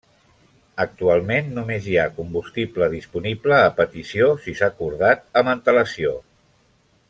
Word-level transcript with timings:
Actualment 0.85 1.51
només 1.57 1.89
hi 1.91 1.97
ha 1.99 2.07
combustible 2.15 2.89
disponible 2.95 3.61
a 3.67 3.69
petició 3.83 4.31
si 4.47 4.55
s'ha 4.61 4.71
acordat 4.75 5.23
amb 5.43 5.57
antelació. 5.57 6.19